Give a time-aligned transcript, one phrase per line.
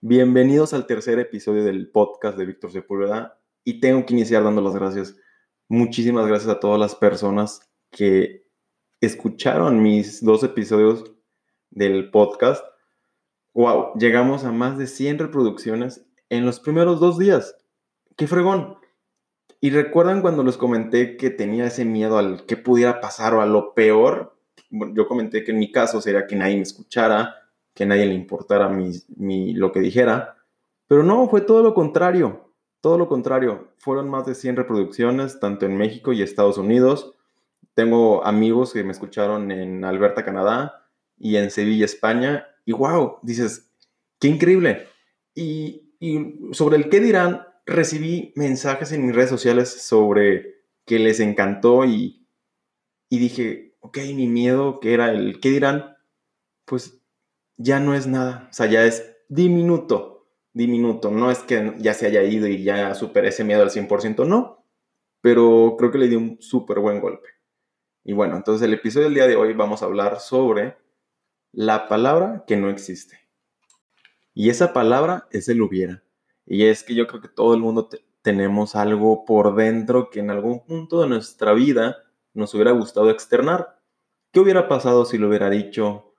[0.00, 4.74] Bienvenidos al tercer episodio del podcast de Víctor Sepúlveda y tengo que iniciar dando las
[4.74, 5.16] gracias.
[5.68, 8.46] Muchísimas gracias a todas las personas que
[9.02, 11.04] escucharon mis dos episodios
[11.68, 12.64] del podcast.
[13.52, 17.54] Wow, llegamos a más de 100 reproducciones en los primeros dos días.
[18.16, 18.79] ¡Qué fregón!
[19.60, 23.46] Y recuerdan cuando les comenté que tenía ese miedo al que pudiera pasar o a
[23.46, 24.36] lo peor.
[24.70, 27.34] yo comenté que en mi caso sería que nadie me escuchara,
[27.74, 30.36] que nadie le importara mi, lo que dijera.
[30.86, 32.52] Pero no, fue todo lo contrario.
[32.80, 33.68] Todo lo contrario.
[33.78, 37.14] Fueron más de 100 reproducciones, tanto en México y Estados Unidos.
[37.74, 40.86] Tengo amigos que me escucharon en Alberta, Canadá
[41.18, 42.46] y en Sevilla, España.
[42.64, 43.70] Y wow, dices,
[44.18, 44.86] qué increíble.
[45.34, 45.86] Y,
[46.52, 52.26] sobre el qué dirán, recibí mensajes en mis redes sociales sobre que les encantó y,
[53.08, 55.96] dije, ok, mi miedo, que era el qué dirán,
[56.64, 57.00] pues
[57.56, 58.48] ya no es nada.
[58.50, 61.10] O sea, ya es diminuto, diminuto.
[61.10, 64.66] No es que ya se haya ido y ya superé ese miedo al 100%, no.
[65.20, 67.28] Pero creo que le dio un súper buen golpe.
[68.04, 70.76] Y bueno, entonces el episodio del día de hoy vamos a hablar sobre
[71.52, 73.18] la palabra que no existe.
[74.34, 76.02] Y esa palabra es el hubiera.
[76.50, 77.88] Y es que yo creo que todo el mundo
[78.22, 82.02] tenemos algo por dentro que en algún punto de nuestra vida
[82.34, 83.78] nos hubiera gustado externar.
[84.32, 86.12] ¿Qué hubiera pasado si lo hubiera dicho?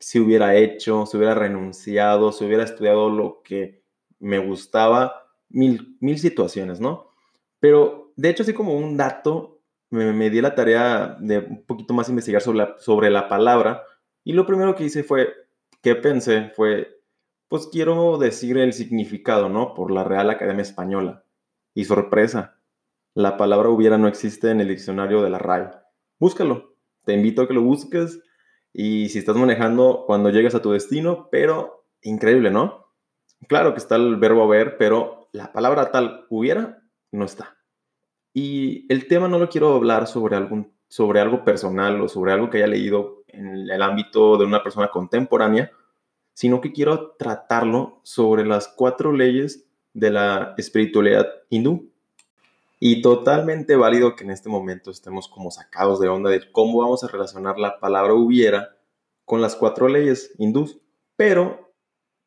[0.00, 3.84] Si hubiera hecho, si hubiera renunciado, si hubiera estudiado lo que
[4.18, 7.12] me gustaba, mil, mil situaciones, ¿no?
[7.60, 12.08] Pero de hecho, así como un dato, me, di la tarea de un poquito más
[12.08, 13.84] investigar sobre la, sobre la palabra
[14.24, 15.32] y lo primero que hice fue,
[15.80, 16.99] que pensé fue,
[17.50, 19.74] pues quiero decir el significado, ¿no?
[19.74, 21.24] Por la Real Academia Española.
[21.74, 22.60] Y sorpresa,
[23.12, 25.70] la palabra hubiera no existe en el diccionario de la RAE.
[26.20, 28.20] Búscalo, te invito a que lo busques
[28.72, 32.86] y si estás manejando cuando llegues a tu destino, pero increíble, ¿no?
[33.48, 37.56] Claro que está el verbo haber, pero la palabra tal hubiera no está.
[38.32, 42.48] Y el tema no lo quiero hablar sobre, algún, sobre algo personal o sobre algo
[42.48, 45.72] que haya leído en el ámbito de una persona contemporánea,
[46.40, 51.90] sino que quiero tratarlo sobre las cuatro leyes de la espiritualidad hindú.
[52.78, 57.04] Y totalmente válido que en este momento estemos como sacados de onda de cómo vamos
[57.04, 58.74] a relacionar la palabra hubiera
[59.26, 60.78] con las cuatro leyes hindús.
[61.14, 61.74] Pero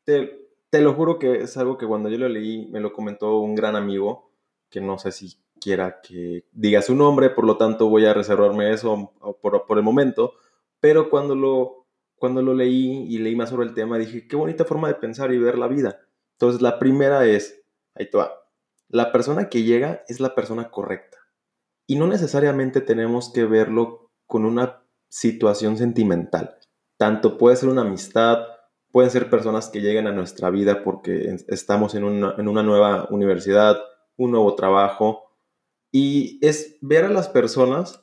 [0.04, 3.40] te, te lo juro que es algo que cuando yo lo leí me lo comentó
[3.40, 4.30] un gran amigo,
[4.70, 8.72] que no sé si quiera que diga su nombre, por lo tanto voy a reservarme
[8.72, 10.34] eso por, por el momento,
[10.78, 11.83] pero cuando lo,
[12.24, 15.30] cuando lo leí y leí más sobre el tema, dije, qué bonita forma de pensar
[15.30, 16.00] y ver la vida.
[16.38, 17.62] Entonces, la primera es,
[17.94, 18.16] ahí te
[18.88, 21.18] la persona que llega es la persona correcta.
[21.86, 26.56] Y no necesariamente tenemos que verlo con una situación sentimental.
[26.96, 28.38] Tanto puede ser una amistad,
[28.90, 33.06] pueden ser personas que lleguen a nuestra vida porque estamos en una, en una nueva
[33.10, 33.76] universidad,
[34.16, 35.24] un nuevo trabajo,
[35.92, 38.02] y es ver a las personas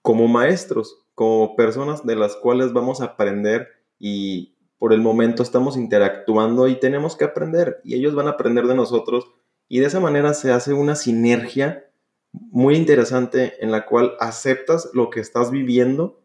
[0.00, 5.76] como maestros, como personas de las cuales vamos a aprender y por el momento estamos
[5.76, 9.28] interactuando y tenemos que aprender y ellos van a aprender de nosotros
[9.66, 11.90] y de esa manera se hace una sinergia
[12.30, 16.20] muy interesante en la cual aceptas lo que estás viviendo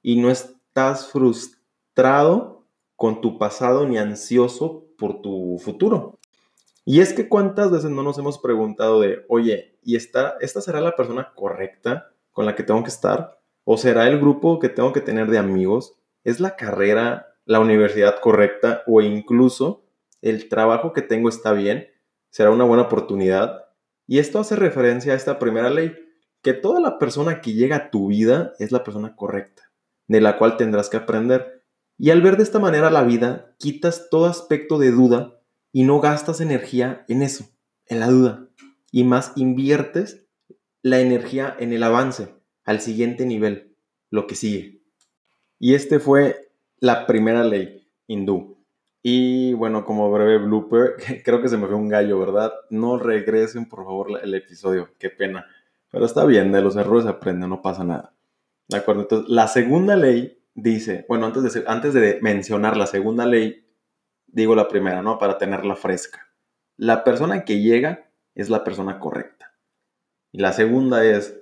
[0.00, 2.64] y no estás frustrado
[2.96, 6.18] con tu pasado ni ansioso por tu futuro.
[6.86, 10.80] Y es que cuántas veces no nos hemos preguntado de, oye, ¿y esta, esta será
[10.80, 13.37] la persona correcta con la que tengo que estar?
[13.70, 16.00] ¿O será el grupo que tengo que tener de amigos?
[16.24, 18.82] ¿Es la carrera, la universidad correcta?
[18.86, 19.84] ¿O incluso
[20.22, 21.86] el trabajo que tengo está bien?
[22.30, 23.66] ¿Será una buena oportunidad?
[24.06, 25.94] Y esto hace referencia a esta primera ley,
[26.40, 29.70] que toda la persona que llega a tu vida es la persona correcta,
[30.06, 31.62] de la cual tendrás que aprender.
[31.98, 35.42] Y al ver de esta manera la vida, quitas todo aspecto de duda
[35.72, 37.44] y no gastas energía en eso,
[37.84, 38.48] en la duda,
[38.90, 40.26] y más inviertes
[40.80, 42.37] la energía en el avance,
[42.68, 43.74] al siguiente nivel,
[44.10, 44.82] lo que sigue.
[45.58, 48.58] Y este fue la primera ley hindú.
[49.02, 52.52] Y bueno, como breve blooper, creo que se me fue un gallo, ¿verdad?
[52.68, 55.46] No regresen por favor el episodio, qué pena.
[55.90, 58.14] Pero está bien, de los errores se aprende, no pasa nada.
[58.68, 59.00] ¿De acuerdo?
[59.00, 63.66] Entonces, la segunda ley dice, bueno, antes de, antes de mencionar la segunda ley,
[64.26, 65.18] digo la primera, ¿no?
[65.18, 66.28] Para tenerla fresca.
[66.76, 69.54] La persona que llega es la persona correcta.
[70.32, 71.34] Y la segunda es,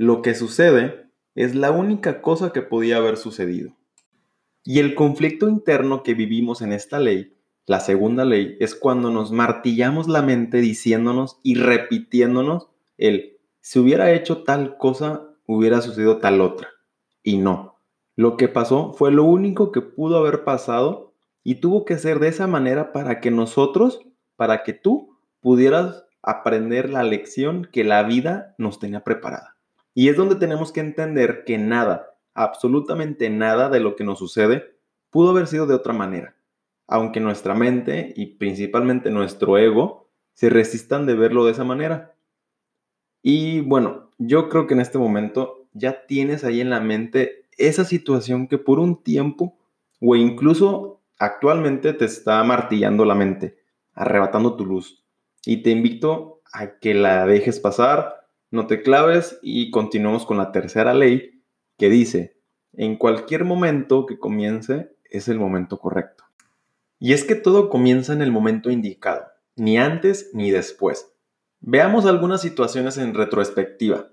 [0.00, 3.76] lo que sucede es la única cosa que podía haber sucedido.
[4.64, 7.36] Y el conflicto interno que vivimos en esta ley,
[7.66, 14.10] la segunda ley, es cuando nos martillamos la mente diciéndonos y repitiéndonos el si hubiera
[14.14, 16.68] hecho tal cosa, hubiera sucedido tal otra.
[17.22, 17.78] Y no.
[18.16, 21.12] Lo que pasó fue lo único que pudo haber pasado
[21.44, 24.00] y tuvo que ser de esa manera para que nosotros,
[24.36, 29.59] para que tú pudieras aprender la lección que la vida nos tenía preparada.
[29.94, 34.76] Y es donde tenemos que entender que nada, absolutamente nada de lo que nos sucede
[35.10, 36.36] pudo haber sido de otra manera,
[36.86, 42.14] aunque nuestra mente y principalmente nuestro ego se resistan de verlo de esa manera.
[43.22, 47.84] Y bueno, yo creo que en este momento ya tienes ahí en la mente esa
[47.84, 49.58] situación que por un tiempo
[50.00, 53.58] o incluso actualmente te está martillando la mente,
[53.92, 55.04] arrebatando tu luz.
[55.44, 58.19] Y te invito a que la dejes pasar,
[58.50, 61.42] no te claves y continuemos con la tercera ley
[61.78, 62.36] que dice,
[62.72, 66.24] en cualquier momento que comience es el momento correcto.
[66.98, 69.26] Y es que todo comienza en el momento indicado,
[69.56, 71.12] ni antes ni después.
[71.60, 74.10] Veamos algunas situaciones en retrospectiva.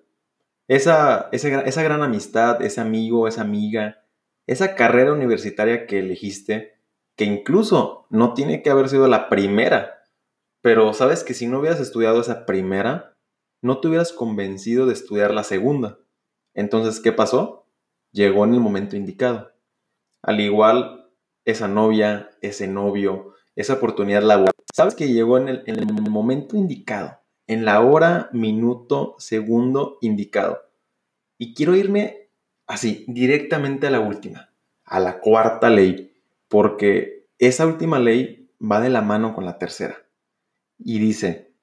[0.68, 4.04] Esa, esa, gran amistad, ese amigo, esa amiga,
[4.48, 6.78] esa carrera universitaria que elegiste,
[7.16, 10.04] que incluso no tiene que haber sido la primera,
[10.62, 13.17] pero sabes que si no hubieras estudiado esa primera,
[13.68, 16.00] no te hubieras convencido de estudiar la segunda.
[16.56, 17.68] Entonces, ¿qué pasó?
[18.12, 19.52] Llegó en el momento indicado.
[20.24, 21.12] Al igual,
[21.46, 26.58] esa novia, ese novio, esa oportunidad laboral, sabes que llegó en el, en el momento
[26.58, 30.62] indicado en la hora, minuto, segundo indicado.
[31.38, 32.30] Y quiero irme
[32.68, 34.54] así, directamente a la última,
[34.84, 36.14] a la cuarta ley,
[36.50, 39.98] porque esa última ley va de la mano con la tercera.
[40.78, 41.54] Y dice,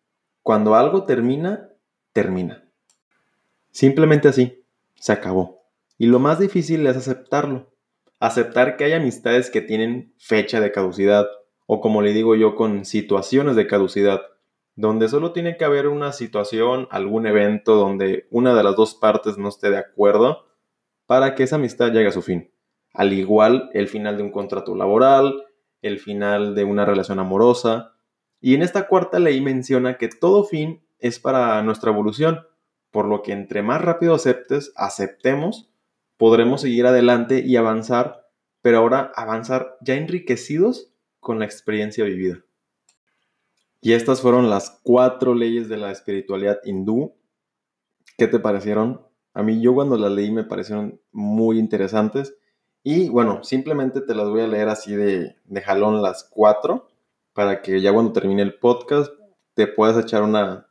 [0.42, 1.68] cuando algo termina,
[2.14, 2.64] termina.
[3.70, 4.64] Simplemente así,
[4.94, 5.66] se acabó.
[5.98, 7.74] Y lo más difícil es aceptarlo.
[8.18, 11.26] Aceptar que hay amistades que tienen fecha de caducidad,
[11.66, 14.22] o como le digo yo, con situaciones de caducidad
[14.76, 19.38] donde solo tiene que haber una situación, algún evento donde una de las dos partes
[19.38, 20.46] no esté de acuerdo
[21.06, 22.50] para que esa amistad llegue a su fin.
[22.92, 25.44] Al igual el final de un contrato laboral,
[25.82, 27.92] el final de una relación amorosa.
[28.40, 32.46] Y en esta cuarta ley menciona que todo fin es para nuestra evolución,
[32.90, 35.70] por lo que entre más rápido aceptes, aceptemos,
[36.16, 38.26] podremos seguir adelante y avanzar,
[38.62, 42.42] pero ahora avanzar ya enriquecidos con la experiencia vivida.
[43.82, 47.14] Y estas fueron las cuatro leyes de la espiritualidad hindú.
[48.16, 49.02] ¿Qué te parecieron?
[49.34, 52.34] A mí yo cuando las leí me parecieron muy interesantes.
[52.82, 56.88] Y bueno, simplemente te las voy a leer así de, jalón las cuatro
[57.34, 59.12] para que ya cuando termine el podcast
[59.52, 60.66] te puedas echar una,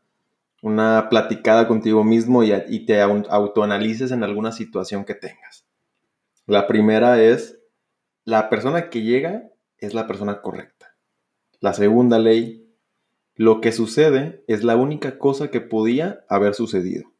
[0.63, 5.65] una platicada contigo mismo y, te autoanalices en alguna situación que tengas.
[6.47, 7.59] La primera es,
[8.23, 10.95] la persona que llega es la persona correcta.
[11.59, 12.73] La segunda ley
[13.35, 17.11] lo que sucede es la única cosa que podía haber sucedido.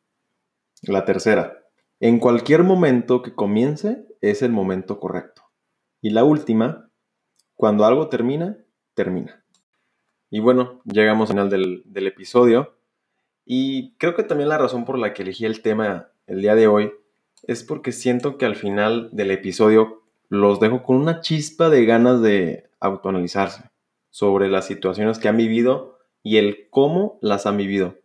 [0.82, 1.66] La tercera,
[2.00, 5.42] en cualquier momento que comience es el momento correcto.
[6.00, 6.90] Y la última,
[7.56, 8.58] cuando algo termina,
[8.94, 9.44] termina.
[10.30, 12.78] Y bueno, llegamos al final del episodio.
[13.46, 16.68] Y creo que también la razón por la que elegí el tema el día de
[16.68, 16.94] hoy
[17.44, 22.22] es porque siento que al final del episodio los dejo con una chispa de ganas
[22.22, 23.70] de autoanalizarse
[24.10, 27.96] sobre las situaciones que han vivido y el cómo las han vivido.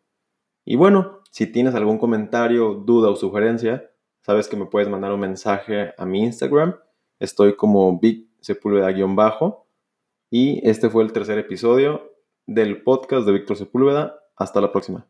[0.64, 3.91] Y bueno, si tienes algún comentario, duda o sugerencia,
[4.22, 6.77] sabes que me puedes mandar un mensaje a mi Instagram.
[7.19, 9.67] Estoy como Big Sepúlveda-bajo.
[10.31, 12.12] Y este fue el tercer episodio
[12.46, 14.19] del podcast de Víctor Sepúlveda.
[14.36, 15.06] Hasta la próxima.